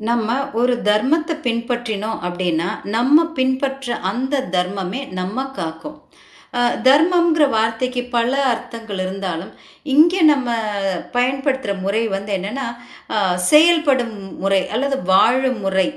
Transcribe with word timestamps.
நம்ம 0.00 0.28
ஒரு 0.52 0.74
தர்மத்தை 0.84 1.34
பின்பற்றினோம் 1.46 2.20
அப்படின்னா, 2.26 2.68
நம்ம 2.94 3.24
பின்பற்ற 3.38 3.96
அந்த 4.10 4.34
தர்மமே 4.56 5.00
நம்ம 5.18 5.44
காக்கும். 5.58 5.96
தர்மம்ங்கிற 6.86 7.44
வார்த்தைக்கு 7.48 8.02
பல 8.14 8.30
அர்த்தங்கள் 8.52 9.00
இருந்தாலும், 9.04 9.50
இங்கே 9.94 10.20
நம்ம 10.30 10.48
பயன்படுத்துகிற 11.16 11.74
முறை 11.84 12.02
வந்து 12.14 12.32
என்னென்னா 12.38 12.66
செயல்படும் 13.50 14.14
முறை 14.42 14.62
அல்லது 14.68 14.96
வாழும் 15.12 15.60
முறை. 15.60 15.88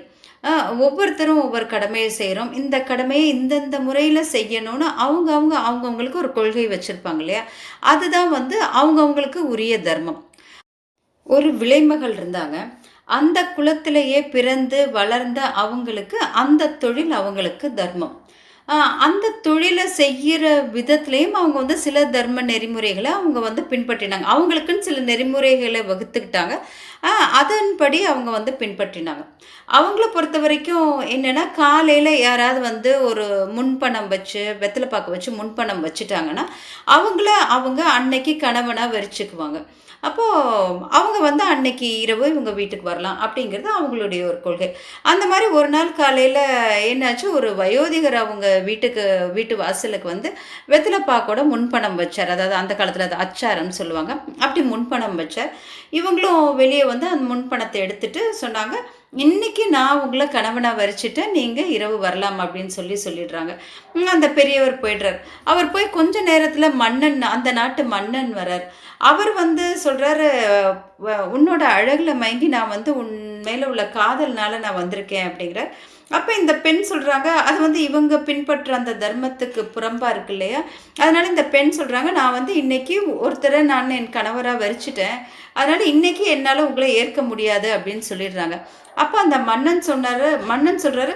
ஒவ்வொருத்தரும் 0.86 1.42
ஒவ்வொரு 1.44 1.66
கடமையை 1.74 2.10
செய்கிறோம் 2.20 2.52
இந்த 2.62 2.76
கடமையை 2.90 3.28
இந்தந்த 3.36 3.76
முறையில் 3.88 4.32
செய்யணும்னு 4.36 4.88
அவங்க 5.06 5.30
அவங்க 5.38 5.56
அவங்கவுங்களுக்கு 5.68 6.22
ஒரு 6.24 6.32
கொள்கை 6.38 6.66
வச்சுருப்பாங்க 6.74 7.22
இல்லையா? 7.24 7.44
அதுதான் 7.92 8.32
வந்து 8.38 8.58
அவங்கவுங்களுக்கு 8.82 9.42
உரிய 9.54 9.74
தர்மம். 9.90 10.20
ஒரு 11.28 11.50
விலைமகள் 11.62 12.16
இருந்தாங்க. 12.22 12.58
அந்த 13.06 13.54
குலத்திலேயே 13.58 14.30
பிறந்து 14.30 14.92
வளர்ந்த 14.92 15.42
அவங்களுக்கு 15.42 16.18
அந்த 16.18 16.70
தொழில் 16.70 17.12
அவங்களுக்கு 17.12 17.74
தர்மம். 17.74 18.22
அந்த 19.06 19.30
தொழிலை 19.42 19.86
செய்கிற 19.88 20.44
விதத்துலேயும் 20.76 21.38
அவங்க 21.40 21.58
வந்து 21.58 21.78
சில 21.78 22.06
தர்ம 22.06 22.42
நெறிமுறைகளை 22.42 23.12
அவங்க 23.12 23.40
வந்து 23.40 23.62
பின்பற்றினாங்க. 23.72 24.28
அவங்களுக்குன்னு 24.36 24.88
சில 24.88 25.00
நெறிமுறைகளை 25.10 25.82
வகுத்துக்கிட்டாங்க. 25.82 26.56
அதன்படி 27.40 28.00
அவங்க 28.12 28.30
வந்து 28.32 28.52
பின்பற்றினாங்க. 28.60 29.24
அவங்கள 29.78 30.06
பொறுத்த 30.14 30.38
வரைக்கும் 30.40 30.90
என்னென்னா 31.16 31.44
காலையில் 31.52 32.20
யாராவது 32.20 32.60
வந்து 32.70 32.92
ஒரு 33.10 33.26
முன்பணம் 33.56 34.08
வச்சு, 34.08 34.44
வெத்தலை 34.62 34.88
பாக்கு 34.90 35.12
வச்சு 35.12 35.32
முன்பணம் 35.32 35.84
வச்சுட்டாங்கன்னா, 35.86 36.46
அவங்கள 36.98 37.30
அவங்க 37.58 37.84
அன்னைக்கு 37.98 38.36
கணவனாக 38.38 38.94
வெறிச்சுக்குவாங்க 38.98 39.60
அப்போது 40.08 40.80
அவங்க 40.98 41.18
வந்து 41.26 41.44
அன்னைக்கு 41.52 41.90
இரவு 42.00 42.24
இவங்க 42.30 42.52
வீட்டுக்கு 42.52 42.86
வரலாம் 42.90 43.20
அப்படிங்கிறது 43.26 43.68
அவங்களுடைய 43.76 44.22
ஒரு 44.30 44.40
கொள்கை. 44.46 44.68
அந்த 45.12 45.24
மாதிரி 45.26 45.48
ஒரு 45.60 45.70
நாள் 45.76 45.92
காலையில் 46.00 46.42
என்னாச்சு, 46.90 47.26
ஒரு 47.38 47.50
வயோதிகர் 47.56 48.18
அவங்க 48.24 48.48
வீட்டுக்கு 48.62 49.30
வீட்டு 49.34 49.58
வாசலுக்கு 49.58 50.08
வந்து 50.08 50.38
வெத்தல 50.68 51.44
முன்பணம் 51.44 52.00
வச்சார். 52.00 52.28
அதாவது 52.28 52.56
அந்த 52.56 52.76
காலத்தில் 52.76 53.10
அது 53.10 53.16
அச்சாரம்னு 53.16 53.70
சொல்லுவாங்க. 53.70 54.14
அப்படி 54.40 54.66
முன்பணம் 54.66 55.20
வச்சார். 55.20 55.50
இவங்களும் 55.92 56.56
வெளியே 56.56 56.86
வந்து 56.86 57.08
அந்த 57.08 57.34
முன்பணத்தை 57.34 57.72
எடுத்துட்டு 57.72 58.36
சொன்னாங்க, 58.42 58.76
"இன்னைக்கு 59.12 59.70
நான் 59.70 60.00
உங்களை 60.00 60.28
கணவனாக 60.28 60.86
வரிச்சிட்டேன் 60.86 61.32
நீங்கள் 61.32 61.68
இரவு 61.68 61.98
வரலாம்." 61.98 62.40
அப்படின்னு 62.40 62.66
சொல்லி 62.66 63.00
சொல்லிடுறாங்க. 63.06 63.58
அந்த 64.06 64.30
பெரியவர் 64.30 64.82
போயிடுறார். 64.82 65.20
அவர் 65.44 65.72
போய் 65.72 65.90
கொஞ்ச 65.90 66.22
நேரத்தில் 66.22 66.72
மன்னன் 66.72 67.22
அந்த 67.22 67.52
நாட்டு 67.52 67.84
மன்னன் 67.84 68.36
வரார். 68.36 68.64
அவர் 68.98 69.34
வந்து 69.34 69.78
சொல்கிறாரு 69.84 70.30
உன்னோட 71.06 71.62
அழகில் 71.78 72.14
மயங்கி 72.14 72.48
நான் 72.48 72.68
வந்து 72.68 72.98
உன் 72.98 73.40
மேலே 73.44 73.66
உள்ள 73.66 73.84
காதல்னால 73.84 74.60
நான் 74.60 74.78
வந்திருக்கேன்." 74.78 75.28
அப்படிங்கிற 75.28 75.70
அப்போ 76.14 76.32
இந்த 76.34 76.54
பெண் 76.56 76.82
சொல்கிறாங்க 76.90 77.30
அது 77.50 77.58
வந்து 77.62 77.80
இவங்க 77.82 78.18
பின்பற்ற 78.20 78.76
அந்த 78.76 78.94
தர்மத்துக்கு 79.04 79.62
புறம்பாக 79.76 80.10
இருக்கு 80.10 80.34
இல்லையா? 80.34 80.62
அதனால் 81.00 81.30
இந்த 81.30 81.44
பெண் 81.46 81.72
சொல்கிறாங்க 81.78 82.12
"நான் 82.12 82.32
வந்து 82.32 82.54
இன்றைக்கி 82.54 82.96
ஒருத்தரை 83.26 83.62
நான் 83.62 83.90
என் 83.90 84.10
கணவராக 84.10 84.62
வரிச்சுட்டேன். 84.66 85.18
அதனால் 85.54 85.86
இன்றைக்கி 85.86 86.26
என்னால் 86.36 86.66
உங்களை 86.68 86.90
ஏற்க 86.96 87.22
முடியாது." 87.22 87.70
அப்படின்னு 87.78 88.04
சொல்லிடுறாங்க. 88.10 88.58
அப்போ 88.96 89.18
அந்த 89.20 89.38
மன்னன் 89.50 89.82
சொன்னார் 89.82 90.26
மன்னன் 90.44 90.84
சொல்கிறாரு 90.84 91.14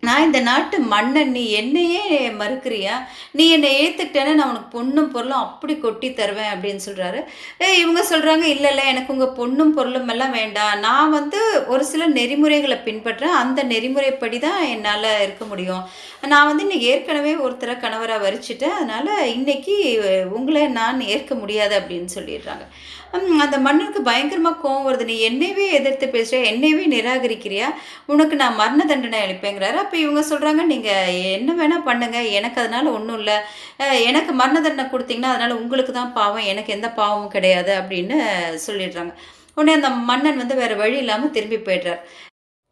"நான் 0.00 0.24
இந்த 0.24 0.40
நாட்டு 0.40 0.78
மன்னன். 0.78 1.30
நீ 1.30 1.50
என்னையே 1.50 2.28
மறுக்கிறியா? 2.28 2.94
நீ 3.30 3.50
என்னை 3.50 3.88
ஏற்றுக்கிட்டேன்னா 3.88 4.34
நான் 4.34 4.48
உனக்கு 4.48 4.82
பொண்ணும் 4.82 5.10
பொருளும் 5.10 5.36
அப்படி 5.36 5.78
கொட்டி 5.78 6.12
தருவேன்." 6.12 6.52
அப்படின்னு 6.52 6.80
சொல்கிறாரு 6.86 7.24
இவங்க 7.78 8.04
சொல்கிறாங்க 8.10 8.42
இல்லை 8.42 8.70
இல்லை 8.70 8.86
எனக்கு 8.86 9.16
உங்கள் 9.16 9.34
பொண்ணும் 9.36 9.76
பொருளும் 9.76 10.08
எல்லாம் 10.08 10.30
வேண்டாம். 10.30 10.78
நான் 10.78 11.10
வந்து 11.10 11.66
ஒரு 11.66 11.84
சில 11.84 12.06
நெறிமுறைகளை 12.06 12.76
பின்பற்றேன். 12.84 13.24
அந்த 13.24 13.62
நெறிமுறைப்படி 13.62 14.38
தான் 14.38 14.62
என்னால் 14.62 15.22
இருக்க 15.22 15.44
முடியும். 15.44 15.88
நான் 16.22 16.46
வந்து 16.46 16.62
இன்னைக்கு 16.62 16.86
ஏற்கனவே 16.86 17.34
ஒருத்தரை 17.34 17.80
கணவராக 17.80 18.30
வரிச்சுட்டேன். 18.30 18.74
அதனால் 18.78 19.34
இன்னைக்கு 19.34 19.76
உங்களை 20.32 20.66
நான் 20.66 21.00
ஏற்க 21.00 21.34
முடியாது." 21.34 21.78
அப்படின்னு 21.78 22.08
சொல்லிடுறாங்க. 22.14 22.66
அந்த 23.12 23.58
மன்னனுக்கு 23.58 24.02
பயங்கரமாக 24.02 24.60
கோவம் 24.62 24.86
வருது. 24.86 25.04
"நீ 25.04 25.16
என்னையவே 25.28 25.70
எதிர்த்து 25.70 26.06
பேசுறியா? 26.06 26.42
என்னையவே 26.52 26.84
நிராகரிக்கிறியா? 26.94 27.68
உனக்கு 28.06 28.36
நான் 28.36 28.54
மரண 28.54 28.84
தண்டனை 28.84 29.18
அளிப்பேங்கிறாரு." 29.20 29.78
அப்போ 29.84 29.96
இவங்க 29.96 30.22
சொல்கிறாங்க 30.30 30.64
நீங்கள் 30.66 31.14
என்ன 31.38 31.50
வேணால் 31.60 31.88
பண்ணுங்கள் 31.88 32.30
எனக்கு 32.30 32.60
அதனால் 32.60 32.86
ஒன்றும் 32.86 33.18
இல்லை 33.18 33.36
எனக்கு 34.02 34.32
மரண 34.32 34.60
தண்டனை 34.60 34.90
கொடுத்தீங்கன்னா 34.90 35.32
அதனால் 35.34 35.58
உங்களுக்கு 35.60 35.92
தான் 35.92 36.12
பாவம். 36.12 36.44
எனக்கு 36.44 36.72
எந்த 36.72 36.90
பாவமும் 36.90 37.28
கிடையாது." 37.28 37.72
அப்படின்னு 37.80 38.18
சொல்லிடுறாங்க. 38.66 39.14
உடனே 39.54 39.72
அந்த 39.72 39.90
மன்னன் 39.90 40.36
வந்து 40.36 40.54
வேறு 40.54 40.76
வழி 40.76 40.96
இல்லாமல் 40.96 41.30
திரும்பி 41.30 41.56
போயிடுறார். 41.56 42.02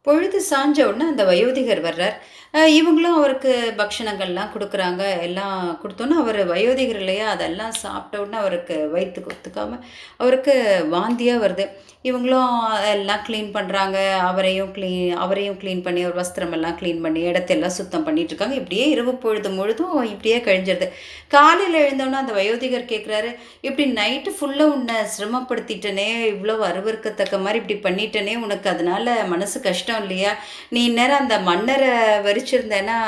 பொழுது 0.05 0.43
சாஞ்ச 0.51 0.85
உடனே 0.85 1.05
அந்த 1.05 1.25
வயோதிகர் 1.25 1.83
வர்றார். 1.83 2.15
இவங்களும் 2.53 3.15
அவருக்கு 3.19 3.75
பக்ஷணங்கள்லாம் 3.77 4.51
கொடுக்குறாங்க 4.59 5.21
எல்லாம் 5.21 5.81
கொடுத்தோன்னே 5.83 6.11
அவர் 6.11 6.47
வயோதிகர் 6.47 6.97
இல்லையா? 6.97 7.31
அதெல்லாம் 7.31 7.73
சாப்பிட்ட 7.73 8.27
உடனே 8.27 8.43
அவருக்கு 8.43 8.91
வயிற்று 8.91 9.23
ஒத்துக்காம 9.23 9.79
அவருக்கு 10.17 10.87
வாந்தியாக 10.93 11.43
வருது. 11.47 11.69
இவங்களும் 12.03 12.59
எல்லாம் 12.91 13.25
க்ளீன் 13.29 13.55
பண்ணுறாங்க 13.57 14.13
அவரையும் 14.13 14.75
க்ளீன் 14.75 15.11
அவரையும் 15.11 15.59
க்ளீன் 15.61 15.83
பண்ணி, 15.83 16.03
அவர் 16.03 16.27
வஸ்திரமெல்லாம் 16.27 16.79
க்ளீன் 16.81 17.03
பண்ணி, 17.03 17.23
இடத்தெல்லாம் 17.23 17.67
சுத்தம் 17.67 18.07
பண்ணிட்டுருக்காங்க. 18.07 18.53
இப்படியே 18.53 18.89
இரவு 18.89 19.15
பொழுது 19.15 19.51
முழுதும் 19.51 20.03
இப்படியே 20.03 20.39
கழிஞ்சிருது. 20.39 20.89
காலையில் 21.29 21.81
எழுந்தோன்னே 21.81 22.13
அந்த 22.13 22.33
வயோதிகர் 22.33 22.85
கேட்குறாரு, 22.85 23.37
"இப்படி 23.61 23.93
நைட்டு 23.93 24.31
ஃபுல்லாக 24.41 24.63
உன்னை 24.63 24.95
சிரமப்படுத்திட்டனே, 24.95 26.09
இவ்வளோ 26.35 26.59
அருவருக்கத்தக்க 26.61 27.41
மாதிரி 27.41 27.63
இப்படி 27.67 27.95
பண்ணிட்டனே, 27.97 28.37
உனக்கு 28.37 28.71
அதனால் 28.71 29.29
மனசு 29.29 29.61
கஷ்டம் 29.61 29.94
இல்லையா? 30.01 30.33
நீ 30.69 30.85
இந்நேரம் 30.85 31.19
அந்த 31.19 31.39
மன்னரை 31.39 31.89
வரிச்சிருந்தேன்னா, 32.27 32.99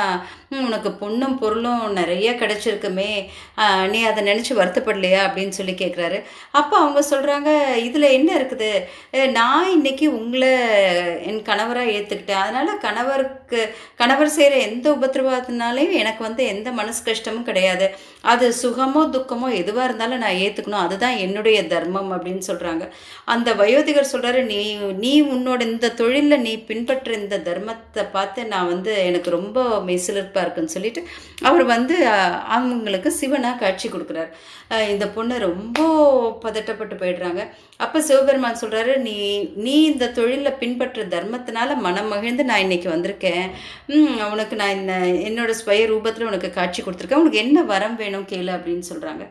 உனக்கு 0.51 0.91
பொண்ணும் 1.01 1.39
பொருளும் 1.39 1.93
நிறைய 1.93 2.33
கிடச்சிருக்குமே 2.33 3.09
நீ 3.91 4.01
அதை 4.03 4.21
நினச்சி 4.25 4.53
வருத்தப்படலையா?" 4.59 5.21
அப்படின்னு 5.27 5.55
சொல்லி 5.59 5.73
கேட்குறாரு. 5.73 6.19
அப்போ 6.53 6.75
அவங்க 6.79 7.01
சொல்கிறாங்க 7.11 7.49
இதில் 7.79 8.07
என்ன 8.11 8.31
இருக்குது? 8.39 8.71
நான் 9.33 9.71
இன்னைக்கு 9.71 10.07
உங்களை 10.19 10.51
என் 11.29 11.41
கணவராக 11.43 11.95
ஏற்றுக்கிட்டேன் 11.97 12.43
அதனால் 12.43 12.79
கணவருக்கு 12.79 13.61
கணவர் 13.97 14.35
செய்கிற 14.37 14.57
எந்த 14.69 14.87
உபத்திரவத்தினாலயும் 14.93 15.99
எனக்கு 16.03 16.23
வந்து 16.25 16.45
எந்த 16.47 16.69
மனசு 16.73 17.03
கஷ்டமும் 17.03 17.45
கிடையாது. 17.45 17.89
அது 18.25 18.47
சுகமோ, 18.63 19.03
துக்கமோ 19.15 19.49
எதுவாக 19.55 19.89
இருந்தாலும் 19.89 20.19
நான் 20.19 20.41
ஏற்றுக்கணும் 20.45 20.85
அதுதான் 20.87 21.17
என்னுடைய 21.17 21.59
தர்மம்." 21.67 22.13
அப்படின்னு 22.13 22.43
சொல்கிறாங்க 22.51 22.85
அந்த 23.35 23.51
வயோதிகர் 23.55 24.13
சொல்கிறாரு 24.13 24.43
"நீ 24.45 24.61
நீ 24.99 25.13
உன்னோட 25.27 25.61
இந்த 25.71 25.95
தொழிலில் 25.95 26.41
நீ 26.41 26.55
பின்பற்ற 26.69 27.13
இந்த 27.17 27.37
தர்மத்தை 27.49 28.05
பார்த்து 28.13 28.41
நான் 28.47 28.67
வந்து 28.67 28.93
எனக்கு 29.05 29.31
ரொம்ப 29.31 29.55
சிறப்பாக 30.37 30.47
இருக்குன்னு." 30.47 30.75
சொல்லிட்டு 30.77 31.01
அவர் 31.49 31.65
வந்து 31.75 31.95
அவங்களுக்கு 32.57 33.11
சிவனா 33.21 33.51
காட்சி 33.59 33.87
கொடுக்குறாரு 33.89 34.31
இந்த 34.93 35.05
பொண்ணு 35.17 35.35
ரொம்ப 35.49 35.81
பதட்டப்பட்டு 36.45 36.95
போயிடுறாங்க. 37.01 37.43
அப்போ 37.85 37.99
சிவபெருமான் 38.01 38.61
சொல்கிறாரு 38.63 38.93
"நீ 39.07 39.15
நீ 39.67 39.75
இந்த 39.85 40.11
தொழிலில் 40.19 40.59
பின்பற்ற 40.63 41.05
தர்மத்தினால 41.15 41.77
மனம் 41.87 42.11
மகிழ்ந்து 42.13 42.49
நான் 42.51 42.65
இன்றைக்கி 42.67 42.89
வந்திருக்கேன். 42.95 43.45
உனக்கு 44.33 44.57
நான் 44.63 44.77
இந்த 44.79 44.95
என்னோடய 45.29 45.61
ஸ்வய 45.63 45.83
ரூபத்தில் 45.93 46.29
உனக்கு 46.31 46.51
காட்சி 46.59 46.81
கொடுத்துருக்கேன் 46.83 47.23
உனக்கு 47.25 47.43
என்ன 47.45 47.63
வரம் 47.73 47.99
வேணும் 48.03 48.29
கேளு." 48.33 48.51
அப்படின்னு 48.59 48.87
சொல்கிறாங்க 48.93 49.25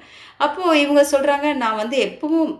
அப்போது 0.45 0.81
இவங்க 0.83 1.03
சொல்கிறாங்க 1.13 1.47
"நான் 1.63 1.81
வந்து 1.83 1.97
எப்பவும் 2.07 2.53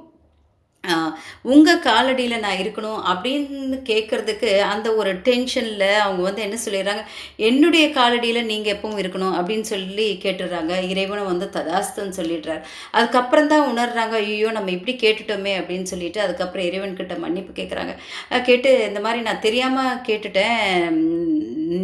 உங்கள் 1.42 1.80
காலடியில் 1.80 2.40
நான் 2.40 2.58
இருக்கணும்." 2.58 3.02
அப்படின்னு 3.14 3.80
கேட்கறதுக்கு 3.86 4.60
அந்த 4.60 4.96
ஒரு 4.96 5.16
டென்ஷனில் 5.16 5.98
அவங்க 5.98 6.22
வந்து 6.22 6.42
என்ன 6.42 6.58
சொல்லிடுறாங்க, 6.66 7.02
"என்னுடைய 7.36 7.88
காலடியில் 7.88 8.44
நீங்கள் 8.44 8.76
எப்பவும் 8.76 9.02
இருக்கணும்." 9.02 9.34
அப்படின்னு 9.36 9.62
சொல்லி 9.62 10.20
கேட்டுடுறாங்க. 10.22 10.90
இறைவனும் 10.90 11.26
வந்து 11.26 11.50
ததாஸ்துன்னு 11.54 12.14
சொல்லிடுறார். 12.16 12.62
அதுக்கப்புறம் 12.92 13.48
தான் 13.48 13.78
உணர்றாங்க, 13.78 14.12
ஐயோ 14.12 14.52
நம்ம 14.52 14.72
இப்படி 14.72 14.98
கேட்டுட்டோமே." 14.98 15.54
அப்படின்னு 15.56 15.84
சொல்லிட்டு 15.84 16.22
அதுக்கப்புறம் 16.22 16.66
இறைவன்கிட்ட 16.66 17.18
மன்னிப்பு 17.18 17.62
கேட்குறாங்க. 17.62 17.96
கேட்டு, 18.42 18.86
"இந்த 18.88 19.00
மாதிரி 19.00 19.22
நான் 19.22 19.40
தெரியாமல் 19.40 19.98
கேட்டுட்டேன். 19.98 21.25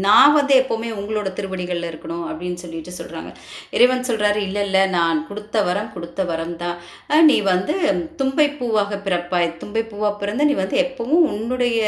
நான் 0.05 0.33
வந்து 0.33 0.53
எப்போவுமே 0.61 0.89
உங்களோட 1.01 1.33
திருவடிகளில் 1.33 1.89
இருக்கணும்." 1.91 2.25
அப்படின்னு 2.31 2.59
சொல்லிட்டு 2.63 2.91
சொல்கிறாங்க 2.97 3.31
இறைவன் 3.71 4.05
சொல்கிறாரு 4.07 4.39
இல்லை 4.47 4.63
இல்லை 4.63 4.83
நான் 4.87 5.27
கொடுத்த 5.27 5.61
வரம் 5.61 5.93
கொடுத்த 5.93 6.23
வரம் 6.23 6.55
தான். 6.55 6.77
நீ 7.25 7.37
வந்து 7.41 7.75
தும்பை 8.17 8.47
பூவாக 8.59 8.99
பிறப்பாய். 9.05 9.57
தும்பை 9.57 9.83
பூவாக 9.91 10.13
பிறந்து 10.17 10.45
நீ 10.45 10.53
வந்து 10.53 10.77
எப்பவும் 10.83 11.25
உன்னுடைய 11.33 11.79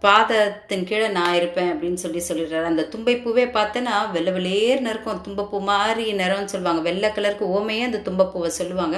பாதத்தின் 0.00 0.84
கீழே 0.84 1.08
நான் 1.08 1.34
இருப்பேன்." 1.34 1.70
அப்படின்னு 1.72 2.00
சொல்லி 2.04 2.22
சொல்லிடுறாரு. 2.28 2.64
அந்த 2.64 2.88
தும்பை 2.94 3.14
பூவே 3.24 3.44
பார்த்தேன்னா 3.58 3.94
வெள்ள 4.12 4.30
வெளேர்ன்னு 4.38 4.92
இருக்கும். 4.92 5.22
தும்பப்பூ 5.26 5.60
மாதிரி 5.72 6.04
நிறம்னு 6.12 6.52
சொல்லுவாங்க. 6.54 6.82
வெள்ளை 6.88 7.10
கலருக்கு 7.10 7.44
உவமையே 7.54 7.82
அந்த 7.88 8.00
தும்பப்பூவ 8.08 8.46
சொல்லுவாங்க. 8.60 8.96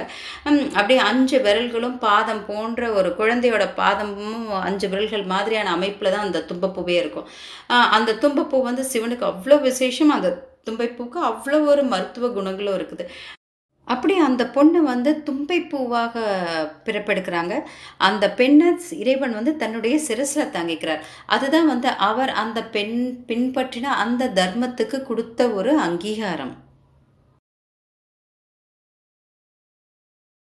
அப்படியே 0.73 0.99
அஞ்சு 0.99 1.37
விரல்களும் 1.45 1.97
பாதம் 1.99 2.43
போன்ற 2.47 2.91
ஒரு 2.99 3.09
குழந்தையோட 3.19 3.65
பாதமும் 3.75 4.47
அஞ்சு 4.67 4.87
விரல்கள் 4.89 5.25
மாதிரியான 5.33 5.71
அமைப்பில் 5.71 6.11
தான் 6.11 6.25
அந்த 6.27 6.43
தும்பப்பூவே 6.49 6.95
இருக்கும். 7.03 7.27
அந்த 7.97 8.11
தும்பப்பூ 8.23 8.59
வந்து 8.69 8.83
சிவனுக்கு 8.93 9.25
அவ்வளோ 9.31 9.57
விசேஷம். 9.61 10.13
அந்த 10.17 10.29
தும்பைப்பூக்கு 10.67 11.19
அவ்வளோ 11.31 11.59
ஒரு 11.71 11.83
மருத்துவ 11.83 12.29
குணங்களும் 12.37 12.77
இருக்குது. 12.79 13.05
அப்படி 13.87 14.15
அந்த 14.25 14.43
பொண்ணு 14.55 14.79
வந்து 14.83 15.11
தும்பை 15.27 15.57
பூவாக 15.71 16.15
பிறப்பெடுக்கிறாங்க. 16.85 17.53
அந்த 18.07 18.25
பெண்ணை 18.39 18.67
இறைவன் 19.03 19.33
வந்து 19.37 19.53
தன்னுடைய 19.55 19.95
சிரசில் 20.07 20.51
தாங்கிக்கிறார். 20.55 21.03
அதுதான் 21.35 21.67
வந்து 21.73 21.89
அவர் 22.09 22.29
அந்த 22.43 22.59
பெண் 22.75 22.97
பின்பற்றின 23.29 23.95
அந்த 24.05 24.31
தர்மத்துக்கு 24.39 24.99
கொடுத்த 25.03 25.49
ஒரு 25.59 25.73
அங்கீகாரம். 25.87 26.53